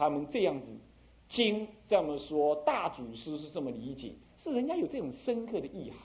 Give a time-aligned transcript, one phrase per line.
[0.00, 0.66] 他们这样子
[1.28, 5.98] 经这么说，大祖师是这么理解，是人家有这种深刻的意涵。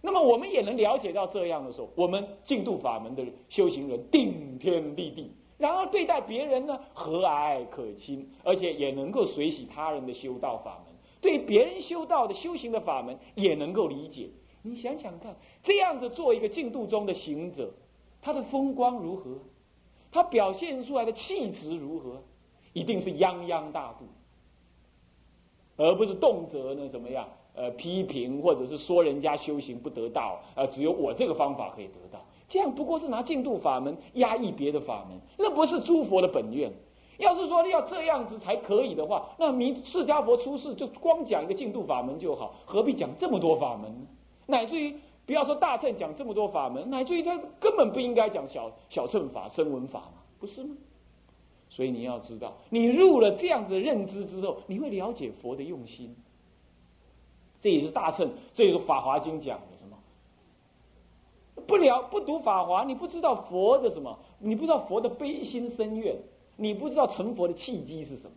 [0.00, 14.28] 那么我们也能了解到这样的时候，我们净土法门的修行人顶天立地，然后对待别人呢和蔼可亲，而且也能够随喜他人的修道法门，对别人修道的修行的法门也能够理解。
[14.62, 17.72] 你想想看，这样子做一个净土中的行者，
[18.20, 19.38] 他的风光如何？
[20.10, 22.20] 他表现出来的气质如何？
[22.74, 24.04] 一定是泱泱大度，
[25.78, 27.26] 而不是动辄呢怎么样？
[27.54, 36.72] 呃，批评或者是说人家修行不得道，呃，只有我这个方法可以得到，这样不过是拿净土法门压抑别的法门，那不是诸佛的本愿。
[37.16, 44.06] 要是说要这样子才可以的话，那弥释迦佛出世就光讲一个净土法门就好，何必讲这么多法门呢？
[44.46, 44.92] 乃至于
[45.24, 50.74] 不要说大乘讲这么多法门，乃至于他根本不应该讲小小乘法、声闻法嘛，不是吗？
[51.74, 56.14] 所以你要知道，你入了这样子的认知之后，你会了解佛的用心。
[57.60, 59.98] 这也是大乘，这也是《法华经》讲的什么？
[61.66, 64.20] 不了不读《法华》，你不知道佛的什么？
[64.38, 66.16] 你不知道佛的悲心深愿，
[66.56, 68.36] 你不知道成佛的契机是什么？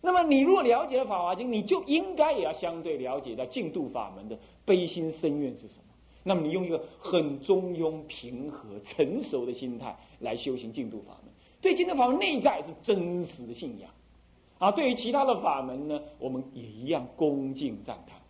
[0.00, 5.84] 那么你若了解了《法华经》，你就应该也要相对了解到净度法门的悲心深愿是什么。
[6.22, 11.18] 那么你用一个很中庸、平和、成熟的心态来修行净度法，
[11.64, 13.90] 对净度法门内在是真实的信仰。
[14.58, 18.20] 啊，对于其他的法门呢，我们也一样恭敬赞叹。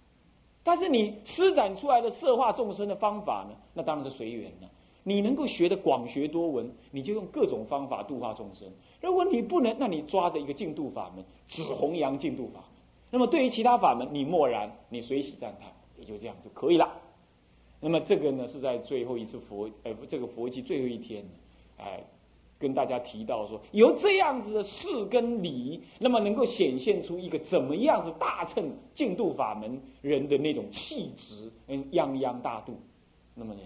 [0.62, 4.70] 但是你施展出来的摄化众生的方法呢，那当然是随缘了。
[5.02, 8.68] 你能够学的广学多闻，你就用各种方法度化众生。
[9.02, 12.68] 如果你不能，那你抓着一个净度法门，只弘扬净度法门。
[13.10, 16.88] 那么对于其他法门，你默然，你随喜赞叹，也就这样就可以了。
[17.80, 21.24] 那么这个呢，是在最后一次佛，呃，这个佛期最后一天，
[21.78, 22.04] 哎。
[22.64, 32.78] 跟大家提到说，有这样子的事跟理，那么能够显现出一个怎么样子大乘净度法门人的那种气质跟泱泱大度。
[33.34, 33.60] 那么呢，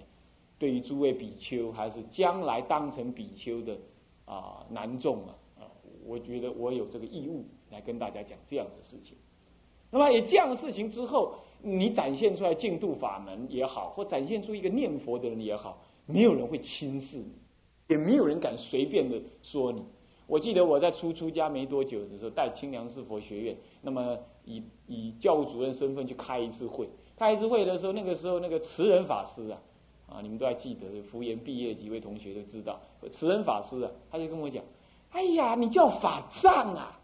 [0.59, 3.79] 对于诸位比丘，还是将来当成比丘的
[4.25, 5.71] 啊男众啊啊，
[6.05, 9.17] 我觉得我有这个义务来跟大家讲这样的事情。
[9.93, 17.33] 那么有这样的事情之后，你展现出来净度法门也好，或展现出一个念佛的人也好，没有人会轻视你。
[17.89, 19.83] 也没有人敢随便的说你。
[20.27, 26.89] 我记得我在初出家没多久的时候，带清凉寺佛学院，那么以以教务主任身份去开一次会。
[27.17, 29.59] 开一次会的时候，那个时候那个慈仁法师啊，
[30.07, 32.79] 啊，你们都还记得，福研毕业几位同学都知道，
[33.11, 34.63] 慈仁法师啊，他就跟我讲
[35.13, 37.01] ：“哎呀，你叫法藏啊！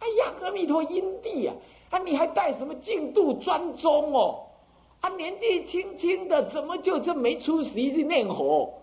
[0.00, 1.54] 哎呀，阿弥陀因地啊！
[1.90, 4.46] 啊，你还带什么净度专宗哦？
[5.00, 8.74] 啊，年纪轻轻的，怎么就这没出息去念佛？”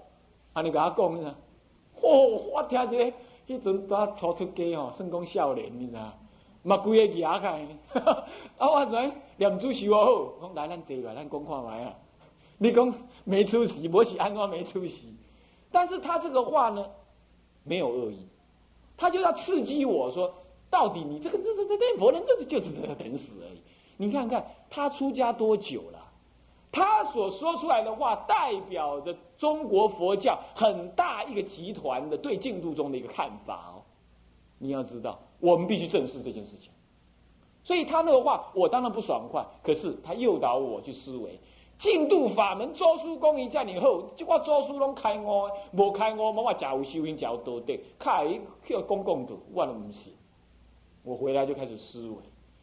[0.55, 0.61] 啊！
[0.61, 1.35] 你甲我讲呢？
[2.01, 3.13] 哦，我听一个，
[3.45, 6.13] 迄阵在初出家吼，算讲少年，你知道？
[6.63, 7.67] 嘛，规个牙开。
[8.57, 9.93] 啊，我知念珠修
[10.39, 11.93] 好，讲来咱坐来，咱讲看卖啊。
[12.57, 12.93] 你讲
[13.25, 15.13] 没出息，我是安怎没出息？
[15.73, 16.89] 但是他这个话呢，
[17.65, 18.25] 没有恶意，
[18.95, 20.33] 他就要刺激我说，
[20.69, 23.59] 到底你这个这这这念佛人，这就是等死而已。
[23.97, 25.99] 你看看他出家多久了？
[26.71, 33.83] 他所说出来的话，代表着中国佛教很大一个集团的对净土中的一个看法哦。
[34.57, 36.71] 你要知道，我们必须正视这件事情。
[37.63, 39.45] 所以他那个话，我当然不爽快。
[39.63, 41.39] 可是他诱导我去思维，
[41.77, 50.13] 净土法门做书公一叫你后，就我做书拢开悟，无开悟，我话假有修行，假有道德，开去公共的，我都不信。
[51.03, 52.15] 我回来就开始思维，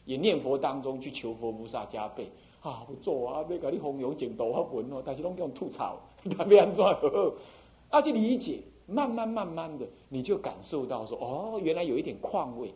[0.05, 2.31] 也念佛当中去求佛菩萨加倍。
[2.63, 3.45] 啊，不做啊！
[3.51, 5.97] 要甲你弘扬净土法门哦，但是拢用吐槽，
[6.31, 6.99] 他要安怎好？
[7.91, 12.73] 啊，去理解，慢慢慢慢的，你就感受到说，哦，原来有一点况味。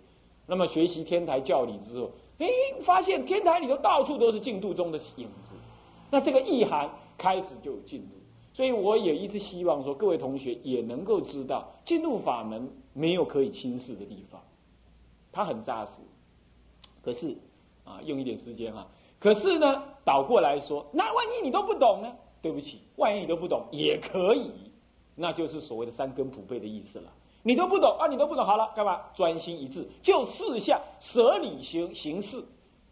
[0.46, 2.46] 那么学习天台教理之后，哎，
[2.82, 5.54] 发现天台里头到处都是净土中的影子。
[6.10, 8.08] 那这个意涵开始就进入，
[8.52, 14.40] 所以我也一直希望说，各位同学也能够知道，进入法门没有可以轻视的地方，
[15.32, 16.02] 它很扎实。
[17.02, 17.36] 可是
[17.84, 18.86] 啊，用一点时间啊。
[19.18, 22.14] 可是呢，倒过来说，那万一你都不懂呢？
[22.42, 24.50] 对不起，万一你都不懂也可以，
[25.14, 27.10] 那就是所谓的三根普被的意思了。
[27.42, 29.00] 你都不懂啊，你都不懂，好了，干嘛？
[29.14, 32.44] 专心一致，就四项舍理行行事。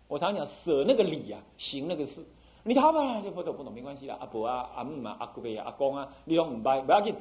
[0.07, 2.25] 我常讲舍那个理啊，行那个事。
[2.63, 4.17] 你好吧，就不懂不懂没关系啦。
[4.21, 7.15] 阿婆啊，阿姆啊，阿姑伯啊，阿公啊，你拢唔拜，不要紧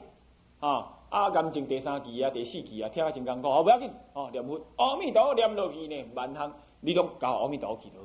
[0.59, 0.99] 啊。
[1.09, 4.29] 啊，感情第三期啊，第四期啊，听下真艰苦，好不要紧哦。
[4.31, 7.95] 念佛，阿弥陀念落去呢，万行你拢搞阿弥陀去了。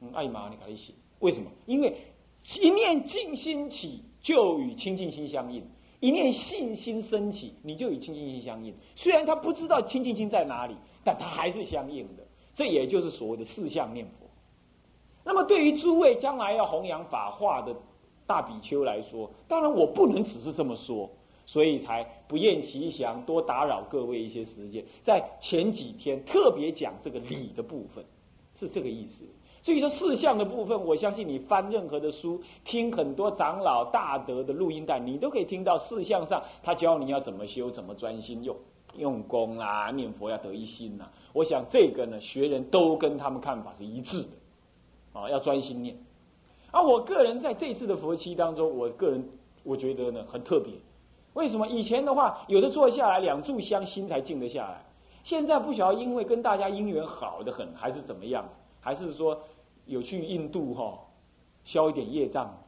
[0.00, 1.50] 嗯，爱玛你搞一写，为什么？
[1.66, 1.96] 因为
[2.60, 5.62] 一念静心起，就与清净心相应。
[6.00, 8.74] 一念信心升起，你就与清净心相应。
[8.94, 12.24] 虽然他不知道清净心在哪里，但他还是相应的。
[12.54, 14.26] 这也就是所谓的四相念佛。
[15.24, 17.76] 那么对于诸位将来要弘扬法化的
[18.26, 21.10] 大比丘来说，当然我不能只是这么说，
[21.46, 28.04] 所以才不厌其详多打扰各位一些时间，在前几天特别讲这个理的部分，
[28.54, 29.24] 是这个意思。
[29.62, 38.56] 至于说四项的部分，我相信你翻任何的书，听很多长老大德的录音带，你都可以听到四项上他教你要怎么修，怎么专心用
[38.96, 41.08] 用功啊，念佛要得一心呐。
[41.32, 45.96] 我想这个呢，学人都跟他们看法是一致的，啊，要专心念。
[46.70, 49.28] 而我个人在这次的佛期当中，我个人
[49.64, 50.72] 我觉得呢很特别。
[51.34, 51.68] 为什么？
[51.68, 54.84] 以前的话，有的坐下来两炷香，心才静得下来。
[55.22, 58.48] 现在不晓得因为跟大家姻缘好的很，还是怎么样，
[58.88, 59.38] 还是说。
[59.88, 60.98] 有去印度哈，
[61.64, 62.62] 消一点业障，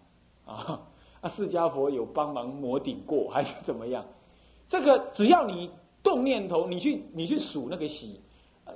[0.47, 0.81] 啊，
[1.21, 4.03] 啊，释迦佛有帮忙摩顶过还是怎么样？
[4.67, 5.71] 这个只要你
[6.03, 8.23] 动念头，你去你去数那个喜，
[8.65, 8.73] 呃，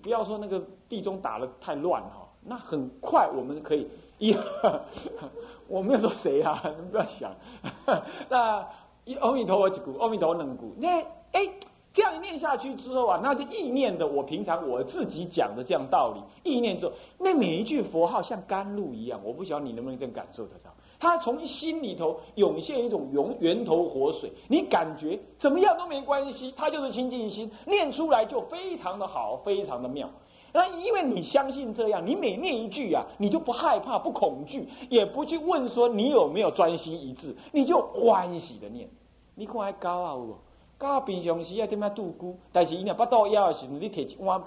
[0.00, 3.86] 不要说那个地中打的太乱哈，那很快我们可以
[4.16, 4.34] 一，
[5.68, 7.30] 我没有说谁啊，你不要想，
[8.30, 8.66] 那
[9.04, 10.98] 一阿弥陀佛一股，阿弥陀佛两股，那
[11.32, 11.46] 哎。
[11.92, 20.70] 这样念下去之后啊，那就意念的我平常我自己讲的这样道理，意念之后，那每一句佛号像甘露一样，我不晓得你能不能这样感受得到，
[21.00, 30.08] 它从心里头涌现一种源源头活水，你感觉怎么样都没关系，它就是清净心，念出来就非常的好，非常的妙。
[30.52, 38.88] 那因为你相信这样，你每念一句啊，你就不害怕、不恐惧，也不去问说你有没有专心一致，你就欢喜的念。
[39.34, 40.36] 你看还高啊，不？
[40.80, 44.42] 到平常时啊，点样度孤，但是伊若腹肚枵的时阵，你摕一碗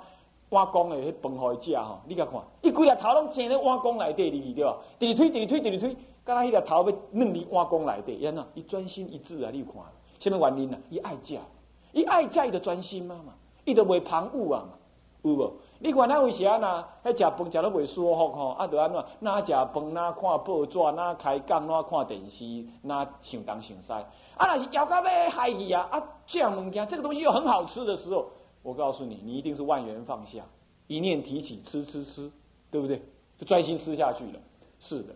[0.50, 4.78] 碗公的迄饭互伊食吼，你甲看，伊规粒头拢生咧碗公内底里对吧？
[5.00, 5.96] 直推直推直推，
[6.26, 8.44] 敢若迄粒头要嫩伫碗公内底，安怎？
[8.56, 9.52] 伊专心一致啊！
[9.54, 9.76] 你有看，
[10.20, 10.80] 什么原因啊？
[10.90, 11.38] 伊爱食，
[11.92, 13.34] 伊爱食伊就专心嘛嘛，
[13.64, 14.74] 伊就袂旁骛啊嘛，
[15.22, 15.54] 有无？
[15.84, 19.04] 你管他有时啊，呐，迄食饭食得袂舒服吼，啊，就安怎？
[19.20, 22.46] 哪食饭哪看报纸，哪开讲哪看电视，
[22.84, 23.92] 哪想东想西。
[23.92, 24.08] 啊，
[24.38, 25.86] 那是咬到要害去啊！
[25.92, 28.30] 啊，这样物件，这个东西又很好吃的时候，
[28.62, 30.46] 我告诉你，你一定是万元放下，
[30.88, 32.32] 一念提起，吃吃吃，
[32.72, 33.04] 对不对？
[33.38, 34.40] 就专心吃下去了。
[34.80, 35.14] 是的，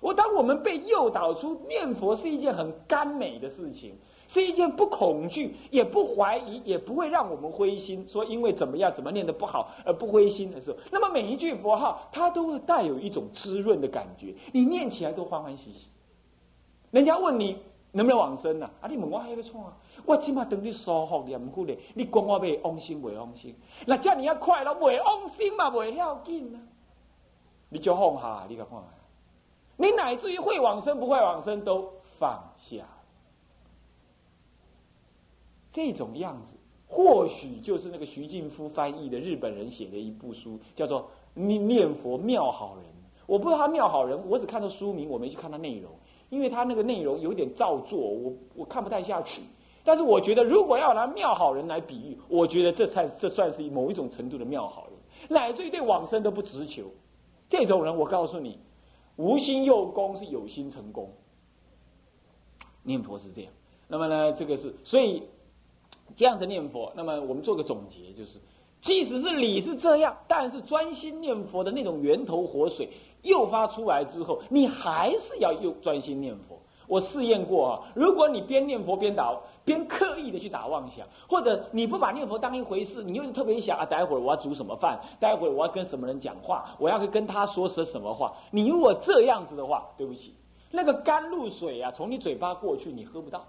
[0.00, 15.90] 我当我们被诱导出念佛是一件很甘美的事情，是一件不恐惧、也不怀疑、也不会让我们灰心，说因为怎么样怎么念的不好而不灰心的时候，那么每一句佛号，它都会带有一种滋润的感觉，你念起来都欢欢喜喜。
[16.90, 17.58] 人家问你。
[17.96, 18.68] 能不能往生呢？
[18.80, 19.72] 啊，你问我还要创啊？
[20.04, 21.78] 我起码等你舒服念佛咧。
[21.94, 23.54] 你讲我未往生，未往生，
[23.86, 26.58] 那叫你要快乐，未往生嘛，未要紧啊。
[27.68, 28.82] 你就放下，你看看，
[29.76, 31.88] 你乃至于会往生不会往生都
[32.18, 32.84] 放下。
[35.74, 36.54] 这种样子，
[36.86, 41.02] 或许就是那个徐静夫翻译的日本人写的一部书，叫做
[41.34, 42.84] 《念念佛妙好人》。
[43.26, 45.90] 我不知道他妙好人，我只看到书名，我没去看他内容。
[46.30, 49.42] 因为他那个内容有点造作，我我看不太下去。
[49.82, 54.94] 但是我觉得，如果要拿妙好人来比喻，我觉得这才这算是某一种程度的妙好人，
[55.28, 56.84] 乃至于对往生都不执求。
[57.48, 58.60] 这种人，我告诉你，
[59.16, 61.10] 无心用功是有心成功。
[62.82, 63.52] 念佛是这样。
[63.88, 65.24] 那么呢，这个是所以
[66.16, 66.92] 这样子念佛。
[66.94, 68.38] 那么我们做个总结，就是
[68.80, 72.88] 即使是理是这样，但是专心念佛的那种源头活水。
[73.22, 76.58] 诱发出来之后，你还是要又专心念佛。
[76.86, 79.34] 我试验过啊，如果你边念佛边打，
[79.64, 88.34] 边刻意的去打妄想，或者你不把念佛当一回事，你又特别想啊，待会儿我要煮什么饭，待会儿我要跟什么人讲话，我要跟他说些什么话。
[88.50, 90.34] 你如果这样子的话，对不起，
[90.70, 93.42] 那个甘露水啊，从你嘴巴过去，你喝不到。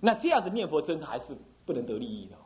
[0.00, 2.36] 那这样子念佛，真还是不能得利益的。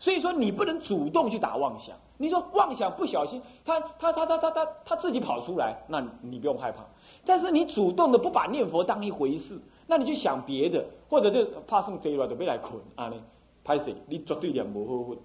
[0.00, 1.96] 所以说，你不能主动去打妄想。
[2.18, 6.84] 你说妄想不小心，他他他他他他他自己跑出来，那你不用害怕。
[7.24, 13.08] 但是你主动的不把念佛当一回事，那你就想别的，或者就怕剩贼了，就别来困啊！
[13.08, 13.20] 你
[13.64, 13.94] 拍谁？
[14.06, 15.16] 你绝对念不好，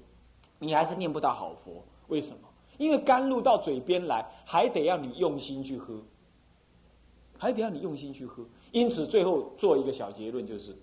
[0.59, 1.83] 你还是念不到好佛。
[2.07, 2.39] 为什么？
[2.77, 6.01] 因为甘露到嘴边来，还得要你用心去喝，
[7.37, 8.45] 还得要你用心去喝。
[8.71, 10.75] 因此，最后做一个小结论，就是，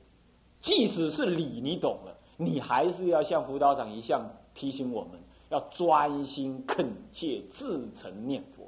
[0.66, 2.12] 即使是理你懂了。
[2.36, 5.12] 你还是要像辅导长一样提醒我们，
[5.48, 8.64] 要专心恳切自诚念佛，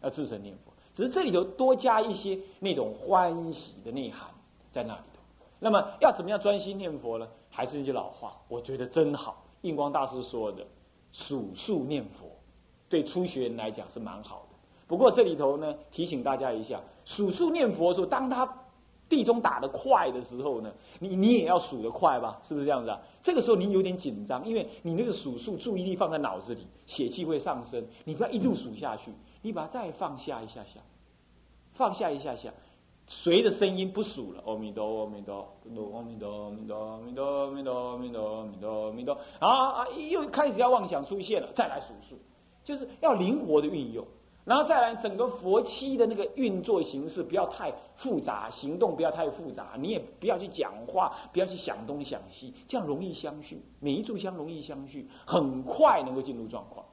[0.00, 0.72] 要自诚念佛。
[0.94, 4.30] 只是这里头多加一些那种欢喜的内涵
[4.72, 5.20] 在那里头。
[5.58, 7.28] 那么要怎么样专心念佛呢？
[7.50, 9.44] 还是那句老话，我觉得真好。
[9.60, 10.66] 印光大师说的
[11.12, 12.26] “数数念佛”，
[12.88, 14.56] 对初学人来讲是蛮好的。
[14.86, 18.46] 不过这里头呢，提醒大家一下，数数念佛的时候，当他
[19.08, 22.40] 地中打得快的时候呢，你你也要数得快吧？
[22.42, 23.00] 是不是这样子啊？
[23.22, 29.10] 这个时候你有点紧张，因为你那个数数注意力放在脑子里，血气会上升，你不要一路数下去，
[29.40, 30.80] 你把它再放下一下下，
[31.72, 32.52] 放下一下下，
[33.06, 35.78] 随着声音不数了，阿弥陀，阿弥陀，阿弥
[36.18, 39.86] 陀，阿弥陀，阿弥陀，阿弥陀，阿弥陀，阿弥陀，阿弥陀，啊啊！
[40.10, 42.20] 又开始要妄想出现了，再来数数，
[42.64, 44.06] 就是要灵活的运用。
[44.48, 53.62] 然后再来，整个佛七的那个运作形式不要太复杂，行动不要太复杂，你也不要去讲话，不要去想东想西，这样容易相续。
[53.78, 56.86] 每一炷香容易相续，很快能够进入状况，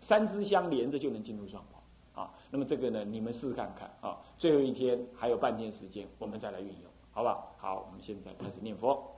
[0.00, 2.34] 三支香连着就能进入状况啊。
[2.50, 4.18] 那么这个呢，你们试试看看啊。
[4.36, 7.54] 最后一天还有半天时间，我们再来运用，好不好？
[7.58, 9.17] 好，我们现在开始念佛。